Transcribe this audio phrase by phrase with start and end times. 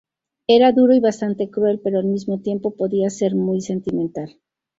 [0.47, 4.35] Era duro y bastante cruel, pero al mismo tiempo podía ser muy sentimental.